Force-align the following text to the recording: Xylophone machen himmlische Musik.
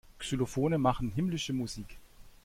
Xylophone 0.19 0.79
machen 0.79 1.11
himmlische 1.11 1.53
Musik. 1.53 1.99